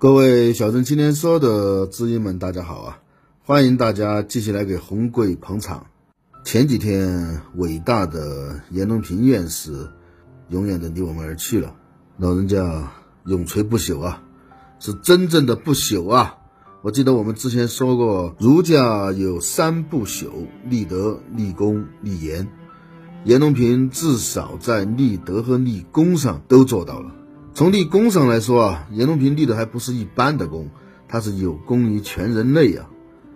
[0.00, 3.02] 各位小镇青年说的知音们，大家好啊！
[3.44, 5.86] 欢迎大家继续来给红贵捧场。
[6.44, 9.90] 前几天，伟大的严隆平院士
[10.50, 11.74] 永远的离我们而去了。
[12.16, 12.92] 老人家
[13.24, 14.22] 永垂不朽啊，
[14.78, 16.36] 是真正的不朽啊！
[16.82, 20.28] 我记得我们之前说过，儒家有三不朽：
[20.64, 22.46] 立德、立功、立言。
[23.24, 27.16] 严隆平至少在立德和立功上都做到了。
[27.58, 30.70] 从立功上来说啊，严隆平立的还不是一般的功，
[31.08, 32.86] 他是有功于全人类啊。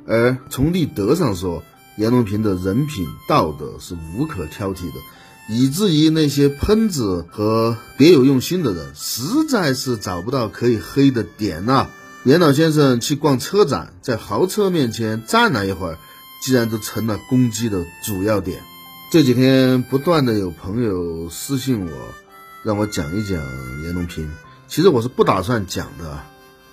[0.07, 1.65] 而从立德上说，
[1.97, 5.01] 严隆平的人品道德是无可挑剔的，
[5.49, 11.89] 以至于那些喷子和别有用心的人实在是找不到可以黑的点呐。
[12.23, 15.99] 严老先生去逛车展，在豪车面前站了一会儿，
[16.45, 18.63] 竟然都成了攻击的主要点。
[19.11, 21.91] 这几天不断的有朋友私信我，
[22.63, 23.43] 让我讲一讲
[23.85, 24.31] 严隆平。
[24.69, 26.21] 其实我是不打算讲的，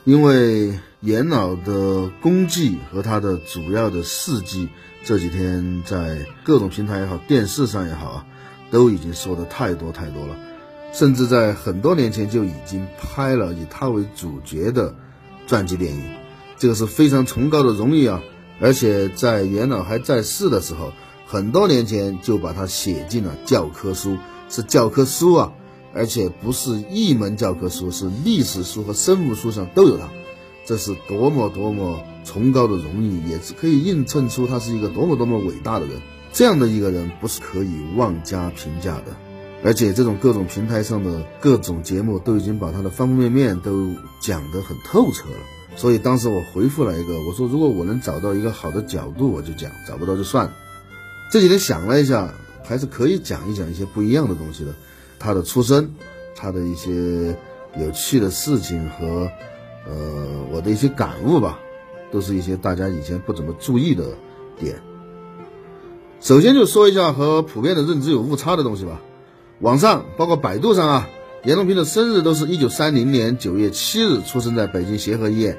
[0.04, 0.80] 因为。
[1.02, 4.68] 严老的功绩和他的主要的事迹，
[5.06, 8.26] 这几天在各种平台也好，电视上也好啊，
[8.70, 10.36] 都已经说的太多太多了，
[10.92, 14.94] 甚至在很多年前就已经拍了以他为主角的
[15.48, 16.04] 传记电影，
[16.58, 18.22] 这个是非常崇高的荣誉啊！
[18.60, 20.92] 而且在严老还在世的时候，
[21.26, 24.18] 很多年前就把他写进了教科书，
[24.50, 25.54] 是教科书啊，
[25.94, 30.10] 而且不是一门教科书，是历史书和生物书上都有他。
[30.66, 36.00] 这是多么多么崇高的荣誉，也是可以映衬出他是一个多么多么伟大的人。
[36.32, 39.06] 这样的一个人不是可以妄加评价的。
[39.64, 45.38] 而且这种各种平台上的各种节目都已经把他的方方面面都讲得很透彻了。
[45.76, 50.54] 所以当时我回复了一个，我说如果我能找到一个好的角度，我就讲；找不到就算了。
[51.32, 54.74] 这几天想了一下，还是可以讲一讲一些不一样的东西的。
[55.20, 55.94] 他的出身，
[56.36, 57.38] 他的一些
[57.78, 59.30] 有趣的事情和。
[59.88, 59.96] 呃，
[60.52, 61.58] 我的一些感悟吧，
[62.12, 64.04] 都是一些大家以前不怎么注意的
[64.60, 64.76] 点。
[66.20, 69.02] 首先就说一下和普遍的认知有误差的东西吧。
[69.62, 71.10] 网上包括百度上啊，
[71.44, 75.58] 严隆平的生日都是一九三零年九月七日出生在北京协和医院，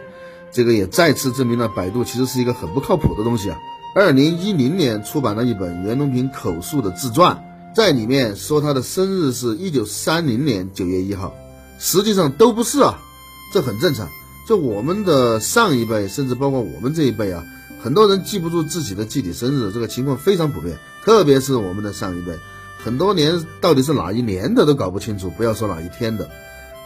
[0.52, 3.58] 这个也再次证明了百度其实是一个很不靠谱的东西啊。
[3.96, 11.32] 二零一零年出版了一本袁隆平口述的自传，在里面说他的生日是一九三零年九月一号，
[11.78, 12.98] 实际上都不是啊，
[13.54, 14.08] 这很正常。
[14.48, 17.44] 就我们的上一辈，甚至包括我们这一辈啊，
[17.80, 20.78] 很多人记不住自己的具体生日，这个情况非常普遍。
[21.04, 22.36] 特别是我们的上一辈，
[22.82, 26.28] 很多年到底是哪一年的都搞不清楚，不要说哪一天的，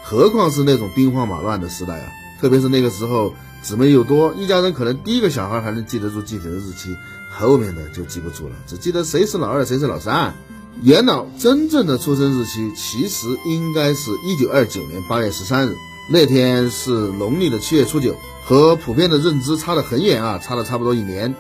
[0.05, 2.13] 何况是那种兵荒马乱的时代啊！
[2.43, 6.95] 特别是那个时候姊妹又多，一家人可能第一个小孩还能记得住具体的日期，
[7.31, 10.35] 后面的就记不住了，只记得谁是老二，谁是老三。
[10.83, 15.75] 元老真正的出生日期其实应该是一九二九年八月十三日。
[16.11, 18.15] 那天是农历的七月初九，
[18.45, 21.35] 和普遍的认知差得很远啊，差了差不多一年。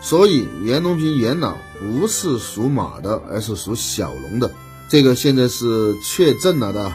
[0.00, 4.50] 所以袁隆平元老不是属马的，而是属小龙的。
[4.88, 6.92] 这个现在是确证了的。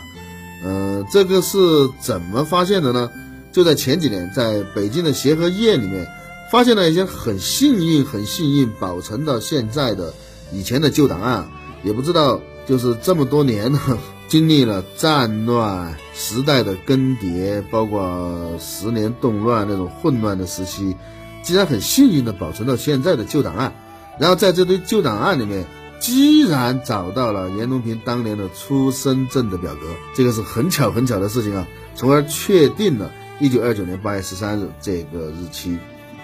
[0.63, 1.57] 嗯，这个是
[1.99, 3.11] 怎么发现的呢？
[3.51, 6.07] 就在前几年，在北京的协和医院里面，
[6.51, 10.13] 发现了一些很幸运、很幸运保存到现在的
[10.53, 11.47] 以前的旧档案，
[11.83, 13.79] 也不知道就是这么多年了。
[14.31, 20.95] 经历了战乱时代的更迭，包括十年动乱那种混乱的时期，
[21.43, 23.73] 竟然很幸运的保存到现在的旧档案。
[24.17, 25.65] 然后在这堆旧档案里面，
[25.99, 29.81] 居然找到了袁隆平当年的出生证的表格，
[30.15, 33.11] 这个是很巧很巧的事情啊，从而确定了
[33.41, 35.77] 1929年8月13日这个日期。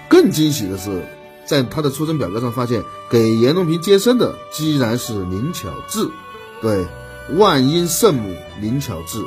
[0.08, 1.04] 更惊喜的是，
[1.48, 6.10] 在他的出生表格上发现，给严隆平接生的居然是林巧稚，
[6.62, 6.86] 对。
[7.38, 9.22] 万婴圣母林巧稚，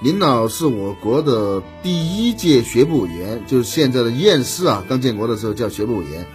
[0.00, 4.82] 林老是我国的第一届学部委员，就是现在的院士啊。
[4.88, 6.26] 刚建国的时候叫学部委员，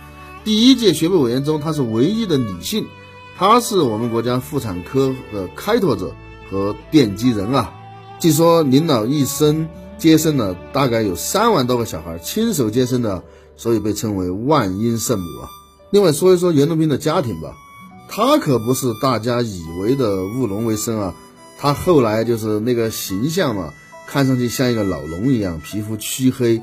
[0.43, 2.85] 第一届学部委员中，他是唯一的女性，
[3.35, 6.13] 她是我们国家妇产科的开拓者
[6.51, 7.73] 和奠基人啊。
[8.19, 9.67] 据说林老一生
[9.97, 13.23] 接生了大概有三万多个小孩，亲手接生的，
[13.61, 15.47] 所以被称为万婴圣母啊。
[15.91, 17.53] 另外说一说袁隆平的家庭吧。
[18.09, 21.13] 他可不是大家以为的务农为生啊，
[21.59, 23.71] 他后来就是那个形象嘛，
[24.07, 26.61] 看上去像一个老农一样，皮肤黢黑，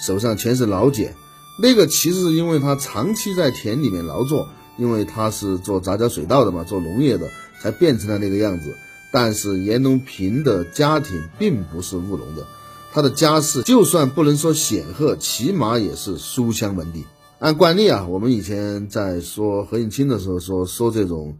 [0.00, 1.12] 手上全是老茧。
[1.60, 7.28] 那个其实是因为他长期在田里面劳作，因为他是做杂交水稻的嘛，做农业的，
[7.60, 8.74] 才变成了那个样子。
[9.12, 12.46] 但是袁隆平的家庭并不是务农的，
[12.92, 17.04] 他的家世就算不能说显赫，起码也是书香门第。
[17.38, 21.36] 按惯例啊，我们以前在说何应钦的时候，说说这种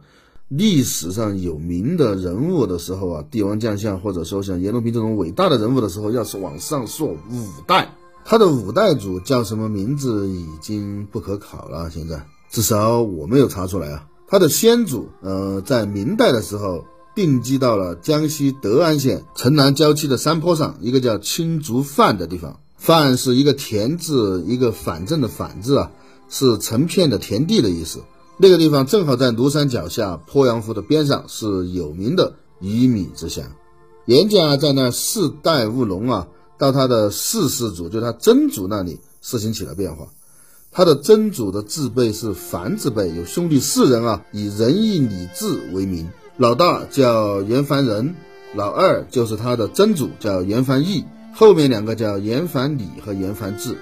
[0.49, 7.91] 历史上有名的人物的时候啊，帝王将相，或者说像严隆平这种伟大的人物的时候，要是往上说五代。
[8.25, 14.07] 他的五代祖叫什么名字已经不可考了，现在至少我没有查出来啊。
[14.29, 16.85] 他的先祖，呃，在明代的时候
[17.17, 22.61] 定居到了江西德安县城南郊区的山坡上，一个叫青竹范的地方。
[22.77, 25.91] 范是一个田字，一个反正的反字啊，
[26.29, 28.05] 是成片的田地的意思。
[28.37, 33.45] 那个地方正好在庐山脚下，鄱阳湖的边上，是有名的鱼米之乡。
[34.05, 36.29] 严家在那世代务农啊。
[36.59, 40.07] 到他的四世祖，就他曾祖那里事情起了变化。
[40.73, 46.09] 他的曾祖的字辈是樊字辈，有兄弟四人啊，以仁义礼智为名。
[46.39, 48.15] 老大叫严凡仁，
[48.55, 53.75] 老二就是他的曾祖叫严凡义，后面两个叫严凡礼和严凡志。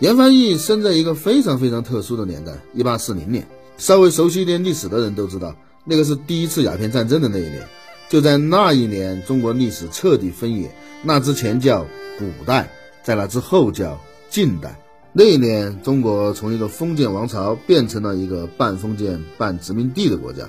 [0.00, 3.46] 严凡义生在一个非常非常特殊的年代，一八四零年。
[3.78, 5.54] 稍微熟悉一点历史的人都知道，
[5.84, 7.62] 那个是第一次鸦片战争的那一年。
[8.08, 10.74] 就在那一年，中国历史彻底分野。
[11.04, 11.86] 那之前叫
[12.18, 12.72] 古代，
[13.04, 14.80] 在那之后叫近代。
[15.12, 20.48] 那一年，中国从一个封建王朝变成了一个半封建半殖民地的国家。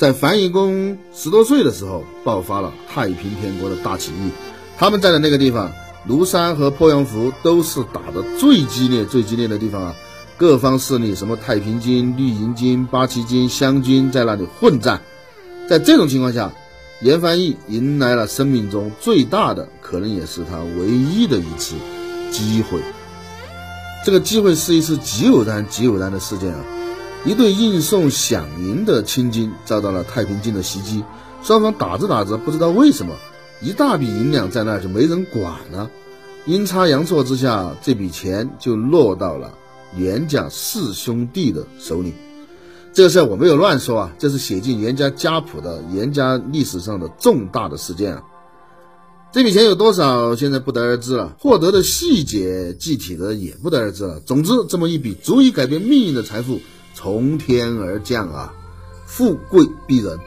[0.00, 4.30] 在樊一公十多岁的时候，爆发了太平天国的大起义。
[4.78, 5.70] 他们在的那个地方，
[6.08, 9.94] 庐山和鄱阳湖都是打得最激烈、最激烈的地方啊！
[10.38, 14.98] 各方势力，什么太平军、绿营军、八旗军、湘军，在那里混战。
[15.68, 16.50] 在这种情况下，
[17.02, 21.74] 严翻译迎来了生命中最大的，可能也是他唯一的一次
[22.30, 22.80] 机会。
[24.06, 26.64] 这个机会是一次极偶然、极偶然的事件啊！
[27.26, 31.04] 一对运送饷银的清金遭到了太平军的袭击，
[31.42, 33.14] 双方打着打着，不知道为什么，
[33.60, 35.90] 一大笔银两在那就没人管了。
[36.46, 39.52] 阴差阳错之下，这笔钱就落到了
[39.98, 42.14] 严家四兄弟的手里。
[42.94, 48.22] 这个事儿我没有乱说啊，这是写进严家家谱的严家历史上的重大的事件啊。
[49.30, 54.18] 这笔钱有多少，现在不得而知了，获得的细节具体的也不得而知了。
[54.20, 56.58] 总之，这么一笔足以改变命运的财富
[57.00, 58.52] 从天而降啊，
[59.06, 60.18] 富贵逼人。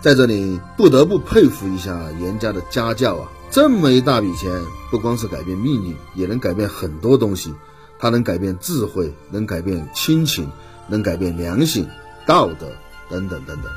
[0.00, 4.50] 在这里不得不佩服一下严家的家教啊，这么一大笔钱，
[4.90, 7.54] 不光是改变命运，也能改变很多东西。
[8.00, 10.50] 它能改变智慧，能改变亲情。
[10.90, 11.86] 能改变良心、
[12.26, 12.66] 道德
[13.10, 13.70] 等等等等，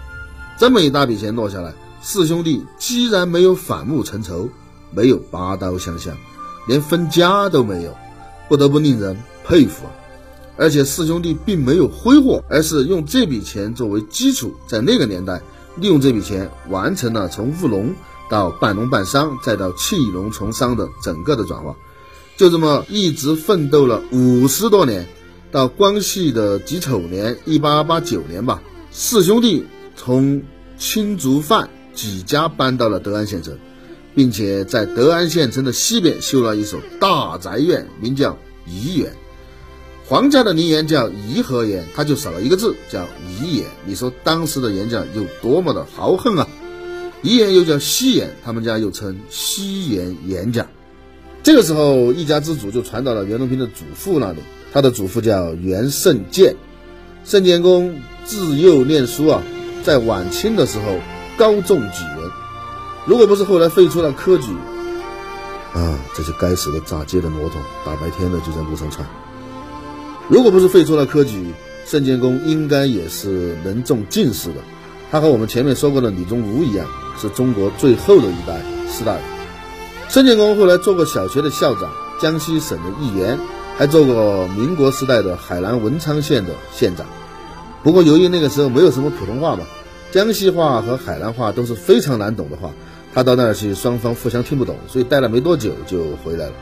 [0.57, 4.47] 这么一大笔钱落下来，四兄弟既然没有反目成仇，
[4.91, 6.15] 没有拔刀相向，
[6.69, 7.93] 连分家都没有，
[8.47, 9.91] 不得不令人佩服啊！
[10.61, 15.41] 而且四兄弟并没有挥霍，而是用这笔钱作为基础，在那个年代，
[15.75, 17.95] 利用这笔钱完成了从务农
[18.29, 21.75] 到半农半商，再到弃农从商的整个的转化，
[22.37, 25.07] 就这么一直奋斗了五十多年。
[25.51, 28.61] 到光绪的己丑年，一八八九年吧，
[28.91, 29.65] 四兄弟
[29.97, 30.43] 从
[30.77, 33.57] 青竹范几家搬到了德安县城，
[34.13, 38.37] 并且在德安县城的西边修了一所大宅院，名叫
[38.67, 39.11] 怡园。
[40.11, 43.65] 皇家的陵园叫颐和园，他就少了一个字，叫颐园。
[43.85, 46.45] 你说当时的严家有多么的豪横啊？
[47.21, 50.67] 颐园又叫西园，他们家又称西园严家。
[51.43, 54.39] 这个时候，一家之主就传到了袁隆平的祖父那里。
[54.73, 56.57] 他的祖父叫袁胜建，
[57.23, 59.41] 胜建公自幼念书啊，
[59.81, 60.99] 在晚清的时候
[61.37, 62.29] 高中举人。
[63.05, 64.51] 如果不是后来废除了科举，
[65.73, 69.07] 啊，这些该死的炸街的骆驼，大白天的就在路上窜。
[70.31, 71.45] 如果不是废除了科举，
[71.85, 74.55] 胜建功应该也是能中进士的。
[75.11, 76.87] 他和我们前面说过的李宗吾一样，
[77.19, 79.21] 是中国最后的一代士大夫。
[80.07, 83.37] 胜建功后来做过小学的校长，江西省的议员。
[83.77, 87.03] 还做过民国时代的海南文昌县的县长，
[87.81, 89.63] 不过由于那个时候没有什么普通话嘛，
[90.11, 92.69] 江西话和海南话都是非常难懂的话，
[93.11, 96.53] 他到那儿去，双方互相听不懂，所以待了没多久就回来了。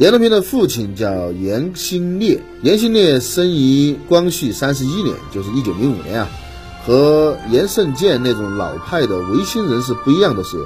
[0.00, 6.28] 严隆平的父亲叫严兴烈，严兴烈生于光绪三十一年，就是一九零五年啊。
[6.86, 10.56] 和严胜建那种老派的维新人士不一样的是，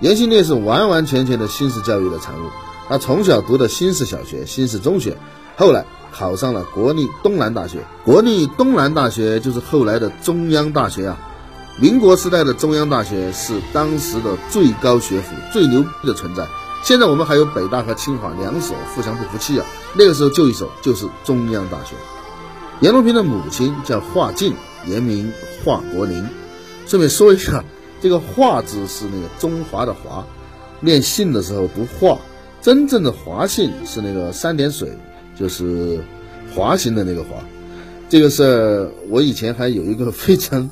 [0.00, 2.48] 严兴烈是完完全全的新式教育的产物。
[2.88, 5.16] 他从小读的新式小学、新式中学，
[5.56, 7.78] 后来考上了国立东南大学。
[8.04, 11.16] 国立东南大学就是后来的中央大学啊。
[11.80, 16.44] 民国时代的中央大学是当时的最高学府、最牛逼的存在。
[16.82, 19.66] 现在我们还有北大和清华两所互相不服气啊。
[19.96, 21.94] 那个时候就一所就是中央大学。
[22.80, 24.52] 严隆平的母亲叫华静，
[24.86, 25.32] 原名
[25.64, 26.26] 华国林。
[26.86, 27.64] 顺便说一下，
[28.00, 30.26] 这个华字是那个中华的华，
[30.80, 32.18] 念姓的时候读华，
[32.60, 34.92] 真正的华姓是那个三点水，
[35.38, 36.04] 就是
[36.52, 37.36] 华行的那个华。
[38.08, 40.68] 这个事儿我以前还有一个非常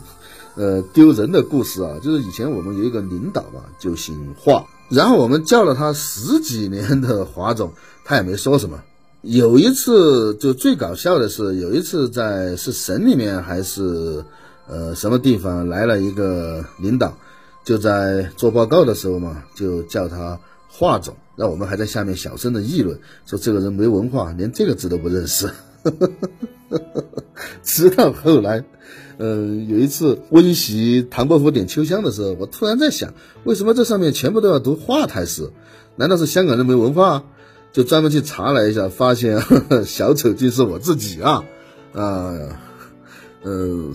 [0.57, 4.67] 呃丢人的故事啊，就是以前我们有一个领导吧，就姓华。
[4.91, 7.73] 然后我们叫了他十几年的华总，
[8.05, 8.83] 他也没说什么。
[9.23, 14.25] 有一次就最搞笑的是，有一次在是省里面还是
[14.67, 17.17] 呃什么地方来了一个领导，
[17.65, 25.49] 就在做报告的时候嘛，就叫他华总，让我们还在下面小声的议论，说这个人没文化，连这个字都不认识。
[27.63, 28.65] 直到后来。
[29.23, 33.13] 嗯，有一次温习唐伯虎点秋香的时候，我突然在想，
[33.45, 35.51] 为什么这上面全部都要读华太师？
[35.97, 37.25] 难道是香港人没文化？
[37.71, 39.39] 就专门去查了一下，发现
[39.85, 41.45] 小丑竟是我自己啊！
[41.93, 42.35] 啊，
[43.45, 43.95] 嗯，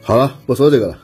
[0.00, 0.98] 好了，不说这个了。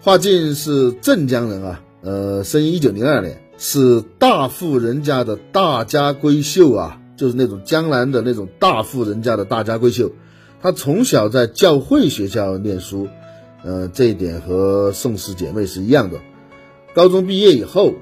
[0.00, 10.10] 华进是镇江人啊，呃，生于一九零二年，是大富人家的大家闺秀啊，就是那种江南的那种大富人家的大家闺秀。
[10.60, 13.08] 他从小在教会学校念书，
[13.62, 16.18] 呃，这一点和宋氏姐妹是一样的。
[16.94, 17.94] 高中毕业以后，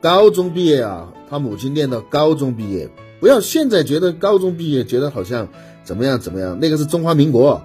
[0.00, 2.90] 高中毕业啊，他母亲念到高中毕业。
[3.20, 5.48] 不要现在觉得高中毕业觉得好像
[5.84, 7.62] 怎么样怎么样，那个是中华民国，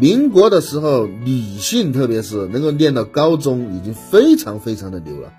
[0.00, 5.32] 民国的时候女性特别是能够念到高中已经非常非常的牛了，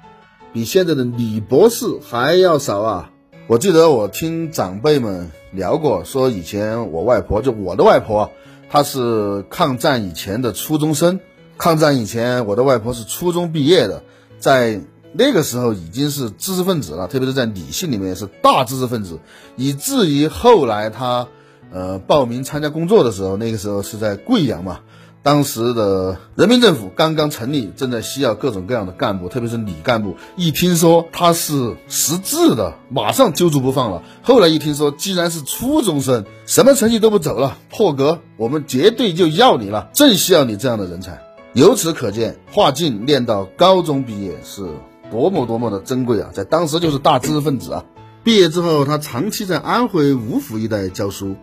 [0.53, 3.12] 比现在的女博士还要少啊。
[3.48, 8.32] 我记得我听长辈们聊过，说以前我外婆就我的外婆。
[8.72, 11.20] 她是抗战以前的初中生，
[11.56, 14.02] 抗战以前，我的外婆是初中毕业的，
[14.40, 14.82] 在
[15.14, 19.20] 那个时候已经是知识分子了，特别是在女性里面是大知识分子，
[19.56, 21.28] 以至于后来她
[21.72, 24.80] 呃报名参加工作的时候，那个时候是在贵阳嘛。
[25.25, 30.15] 当时的人民政府刚刚成立，正在需要各种各样的干部，特别是女干部。
[30.36, 34.03] 一听说他是识字的，马上揪住不放了。
[34.22, 41.20] 后来一听说，既然是初中生，什么成绩都不走了，破格，我们绝对就要你了，正需要你这样的人才。
[41.53, 44.62] 由此可见，华进念到高中毕业是
[45.10, 46.29] 多么多么的珍贵啊！
[46.36, 47.84] 在当时就是大知识分子啊。
[48.24, 51.36] 毕业之后，他长期在安徽芜湖一带教书。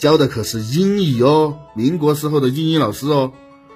[0.00, 3.32] 教的可是英语哦，民国时候的英语老师哦。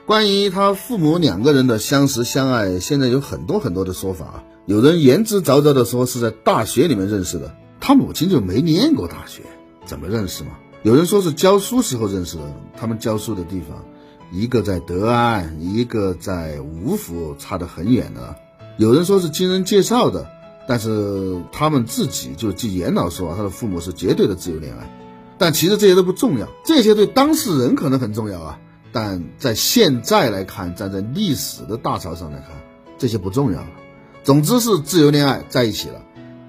[0.07, 4.45] 关于他父母两个人的相识相爱，现在有很多很多的说法啊。
[4.65, 9.43] 有人言之凿凿的说是在大学里面认识的，他母亲就没念过大学，
[9.85, 10.53] 怎么认识嘛？
[10.83, 12.43] 有人说是教书时候认识的，
[12.75, 13.85] 他们教书的地方，
[14.33, 18.35] 一个在德安，一个在芜湖，差得很远的。
[18.79, 20.27] 有人说是经人介绍的，
[20.67, 24.91] 但是他们自己就据严老说，他的父母是绝对的自由恋爱。
[25.37, 28.61] 但其实这些都不重要，这些对当事人可能很重要啊，
[28.93, 32.51] 但在现在来看，站在历史的大潮上来看，
[32.99, 33.67] 这些不重要了。
[34.23, 36.01] 总之是自由恋爱在一起了，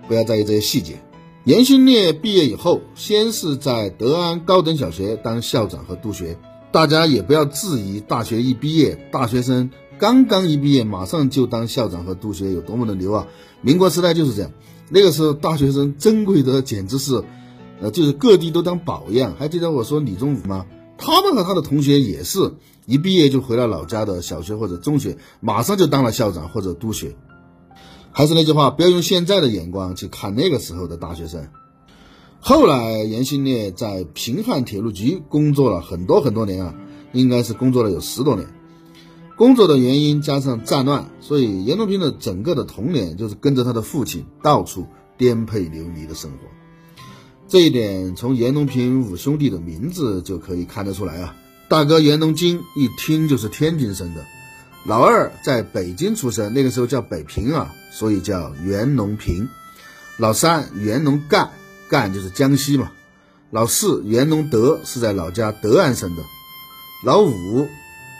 [0.08, 1.02] 不要在意这些细节。
[1.46, 6.38] 严新烈毕业以后，先是在德安高等小学当校长和督学，
[6.72, 13.28] 大家也不要质疑大学一毕业，大学生刚刚一毕业马上就当校长和督学有多么的牛啊！
[13.62, 14.52] 民国时代就是这样，
[14.90, 17.24] 那个时候大学生珍贵的简直是。
[17.82, 19.36] 呃，就是各地都当宝一样。
[19.38, 20.66] 还记得我说李宗武吗？
[20.98, 22.54] 他们和他的同学也是
[22.86, 27.16] 一毕业就回了老家的小学或者中学，马上就当了校长或者督学。
[28.12, 31.50] 还是那句话，不要用现在的眼光去看那个时候的大学生。
[32.40, 36.76] 后来严新烈在平汉铁路局工作了很多很多年啊，
[37.12, 38.48] 应该是工作了有十多年。
[39.36, 44.86] 工作的原因加上战乱，所以严东平的整个的童年就是跟着他的父亲到处
[45.18, 46.38] 颠沛流离的生活。
[47.48, 51.36] 这一点从严隆平五兄弟的名字就可以看得出来啊。
[51.70, 54.26] 大哥严隆金一听就是天津生的，
[54.86, 59.48] 老二在北京出生，那个时候叫北平啊，所以叫袁隆平。
[60.18, 61.52] 老三袁隆干，
[61.88, 62.92] 干就是江西嘛。
[63.52, 66.24] 老四袁隆德是在老家德安生的。
[67.04, 67.68] 老五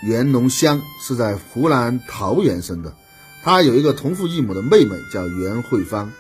[0.04, 2.96] 袁隆香是在湖南桃源生的，
[3.44, 6.12] 他有一个同父异母的妹妹叫袁慧芳。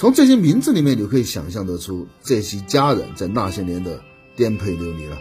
[0.00, 4.00] 从这些名字里面，你可以想象得出这些家人在那些年的
[4.34, 5.18] 颠沛流离了。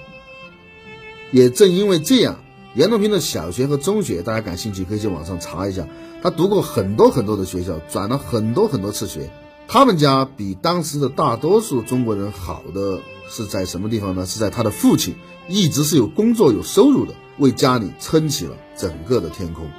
[1.34, 2.40] 也正因为这样，
[2.76, 5.86] 严隆平的小学和中学，大家感兴趣可以去网上查一下。
[6.24, 9.30] 他读过很多很多的学校，转了很多很多次学。
[9.68, 14.26] 他们家比当时的大多数中国人好的是在什么地方呢？
[14.26, 15.16] 是在他的父亲
[15.50, 19.70] 一直是有工作有收入的，为家里撑起了整个的天空。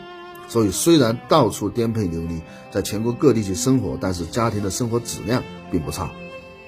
[0.51, 6.11] 所以虽然到处颠沛流离，在全国各地去生活，但是家庭的生活质量并不差。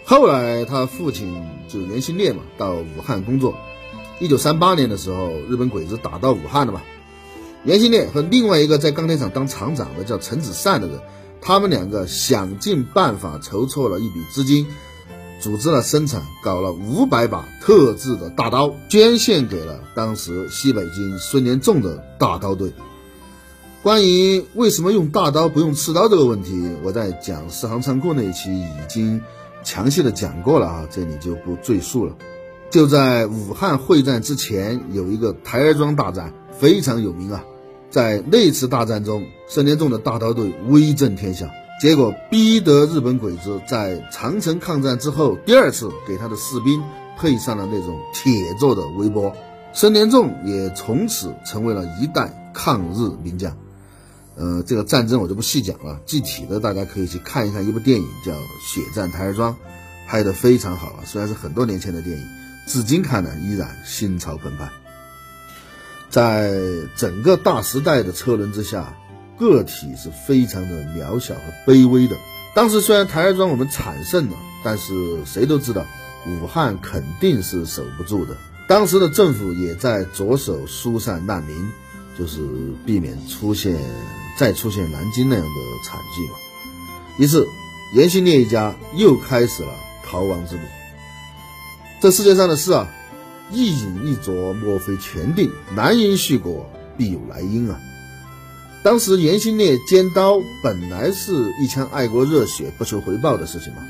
[0.05, 3.55] 后来他父亲就袁兴烈嘛，到武汉工作。
[4.21, 6.81] 一九三八年的时候，日本鬼子打到武汉了嘛，
[7.65, 11.01] 袁兴烈和另外一个在钢铁厂当厂长的叫陈子善的人，
[11.41, 14.69] 他们两个想尽办法筹措了一笔资金。
[15.41, 22.73] 组织了生产，搞了五百把特制的大刀，捐献给了当时西北军孙连仲的大刀队。
[23.83, 29.21] 关于为什么用大刀不用刺刀这个问题，我在讲四行仓库那一期已经
[29.65, 32.15] 详细的讲过了啊，这里就不赘述了。
[32.71, 37.45] 就在武汉会战之前，有一个台儿庄大战，非常有名啊。
[37.91, 41.51] 在那次大战中，孙连仲的大刀队威震天下。
[41.81, 46.81] 结果逼得日本鬼子在长城抗战之后第二次给他的士兵
[47.19, 49.35] 配上了那种铁做的微波，
[49.73, 53.57] 孙连仲也从此成为了一代抗日名将。
[54.37, 59.53] 呃，这个战争我就不细讲了，具体的大家可以去看一看一部电影叫《血战台儿庄》，
[60.07, 61.05] 拍得非常好啊。
[61.05, 62.25] 虽然是很多年前的电影，
[62.67, 64.69] 至今看来依然心潮澎湃。
[66.11, 66.61] 在
[66.97, 68.97] 整个大时代的车轮之下。
[69.39, 72.17] 个体是非常的渺小和卑微的。
[72.55, 74.93] 当时虽然台儿庄我们惨胜了，但是
[75.25, 75.85] 谁都知道
[76.29, 78.37] 武汉肯定是守不住的。
[78.69, 81.57] 当时的政府也在着手疏散难民，
[82.17, 82.41] 就是
[82.87, 83.75] 避免出现
[84.39, 85.51] 再出现南京那样的
[85.85, 86.35] 惨剧嘛。
[87.19, 87.47] 于是
[87.95, 89.75] 严兴烈一家又开始了
[90.05, 90.62] 逃亡之路。
[92.01, 92.89] 这世界上的事啊，
[93.51, 97.79] 一饮一啄莫非全定，难因续果必有来因啊。
[98.83, 103.83] 当时严兴烈尖刀本来是一腔爱国热血、不求回报的事情嘛，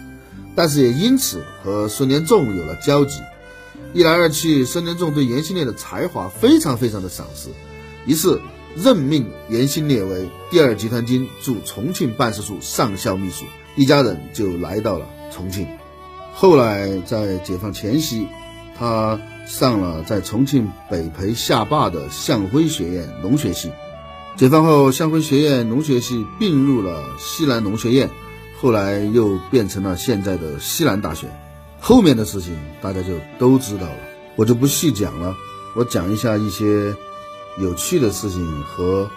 [0.54, 3.20] 但是也因此和孙连仲有了交集。
[3.94, 7.48] 一来二去，孙连仲对严兴烈的才华非常非常的赏识，
[8.04, 8.38] 于是
[8.76, 13.44] 任命严新烈为第二集团军驻重庆办事处上校秘书，
[13.76, 15.66] 一家人就来到了重庆。
[16.34, 18.26] 后来在解放前夕，
[18.78, 23.70] 他上了在重庆北培下坝的向辉学院农学系。
[24.36, 28.08] 解放后，向辉学院农学系并入了西南农学院，
[28.58, 31.26] 后来又变成了现在的西南大学。
[31.78, 33.96] 后面的事情大家就都知道了，
[34.36, 35.36] 我就不细讲了。
[35.74, 36.94] 我讲一下一些
[37.58, 39.08] 有趣的事情和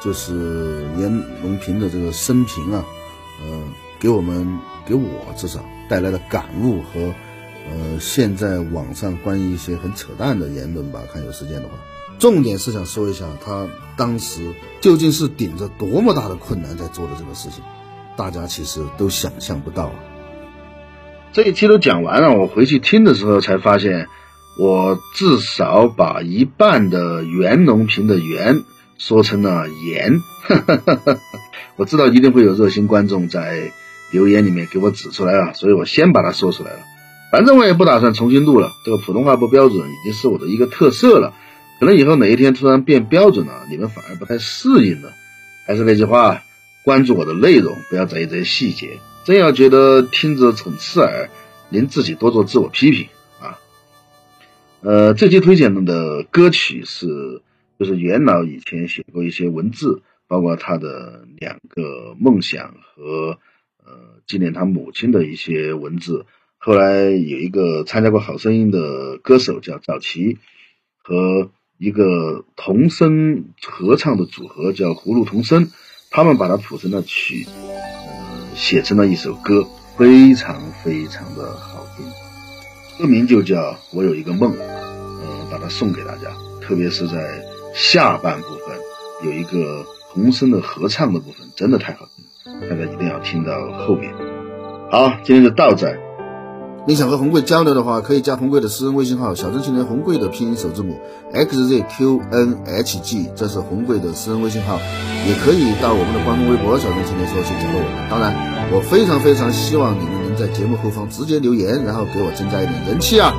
[0.00, 1.10] 就是严
[1.42, 2.84] 隆平的这个生平啊，
[3.42, 3.60] 呃，
[3.98, 5.02] 给我们给我
[5.36, 7.00] 至少带来的感悟和
[7.70, 11.00] 呃，现在网上关于一些很扯淡的言论吧。
[11.12, 11.74] 看有时间的话。
[12.18, 13.66] 重点是想说一下，他
[13.96, 17.64] 当时究竟是顶着多么大的困难在做的这个事情，
[18.16, 19.90] 大家其实都想象不到。
[21.32, 24.06] 这一期都讲完了，我回去听的时候才发现，
[24.58, 28.62] 我至少把一半的袁隆平的袁
[28.98, 30.20] 说成了盐。
[31.76, 33.72] 我知道一定会有热心观众在
[34.10, 36.80] 留言里面给我指出来啊，所以我先把它说出来了。
[37.30, 41.32] 反正我也不打算重新录了，这个普通话不标准已经是我的一个特色了。
[41.80, 45.12] 可能以后哪一天突然变标准了，你们反而不太适应了。
[45.66, 46.42] 还是那句话，
[46.84, 49.00] 关注我的内容，不要在意这些细节。
[49.24, 51.30] 真要觉得听着很刺耳，
[51.70, 53.08] 您自己多做自我批评。
[54.82, 57.42] 呃，这期推荐的歌曲是，
[57.78, 63.38] 就是元老以前写过一些文字，包括他的两个梦想和
[63.84, 66.26] 呃纪念他母亲的一些文字。
[66.58, 70.38] 后来有一个参加过《好声音》的歌手叫赵琦
[70.98, 71.50] 和。
[71.78, 75.68] 一个童声合唱的组合叫葫芦童声，
[76.12, 79.66] 他们把它谱成了曲，呃，写成了一首歌，
[79.98, 81.71] 非常非常的。
[82.98, 83.56] 歌名就叫
[83.92, 86.30] 《我有一个梦》，呃，把它送给大家。
[86.60, 87.42] 特别是在
[87.74, 88.78] 下半部分
[89.24, 92.24] 有一个童声的合唱的部分，真的太好听
[92.54, 93.52] 了，大家一定要听到
[93.86, 94.12] 后面。
[94.90, 95.96] 好，今天就到这。
[96.84, 101.00] 你想和红贵交流的话，可以加红贵的私人微信号“小镇青年红贵”的拼音首字母
[101.32, 104.80] xzqnhg，这是红贵的私人微信号。
[105.26, 107.92] 也可以到我们的官方微博“小镇青年说”去加入我们。
[108.10, 108.34] 当然，
[108.72, 113.32] 我非常非常希望你们在节目后方直接留言，然后给我增加一点人气啊！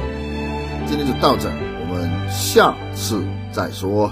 [0.87, 4.09] 今天就到这，我们下次再说。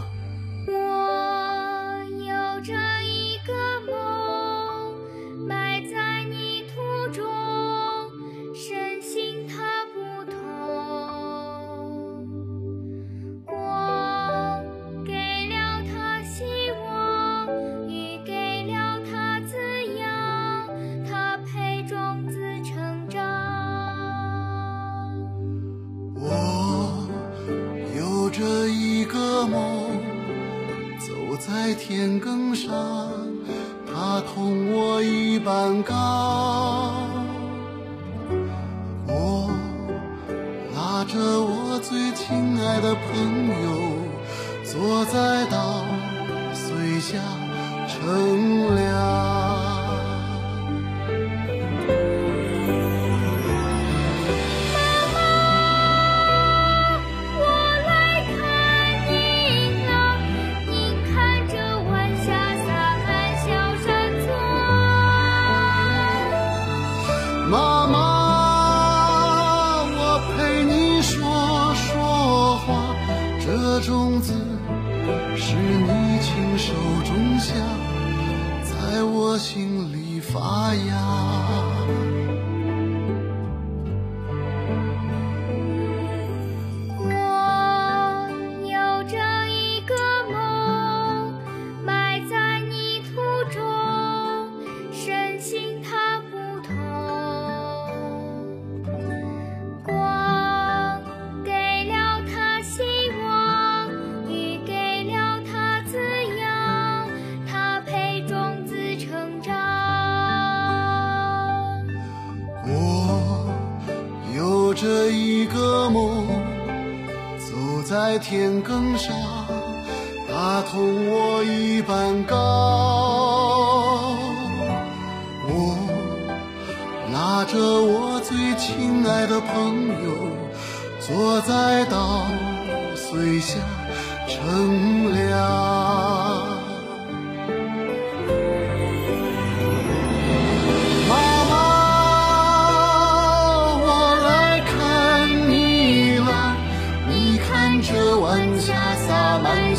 [118.32, 119.31] 天更上。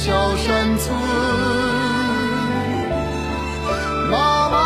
[0.04, 0.98] 小山村
[4.10, 4.56] 妈妈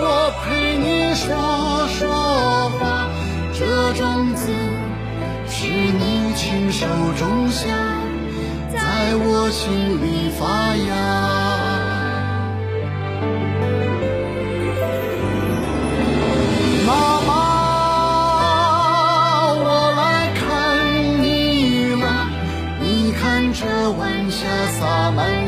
[0.00, 3.08] 我陪你说说话。
[3.52, 4.48] 这种子
[5.48, 6.84] 是你亲手
[7.16, 7.68] 种下
[8.72, 11.33] 在我心里发芽。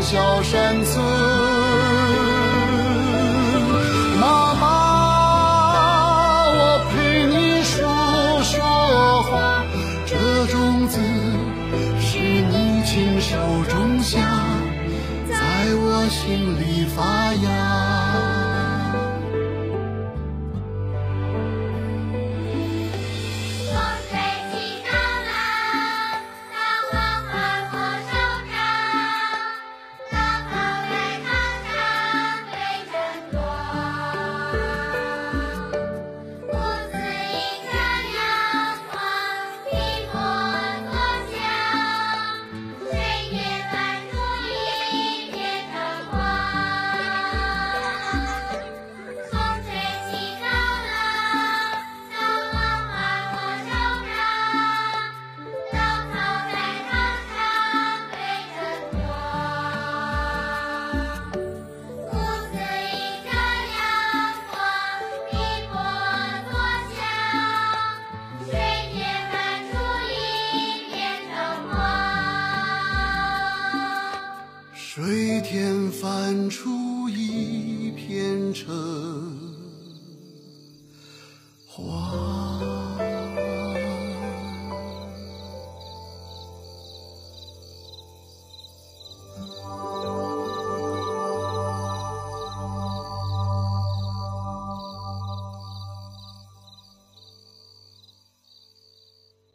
[0.09, 1.05] 小山村
[4.21, 4.64] 妈妈
[6.47, 9.64] 我陪你说说话
[10.07, 11.01] 这种子
[11.99, 13.37] 是你亲手
[13.69, 14.21] 种下
[15.29, 18.36] 在我心里发芽。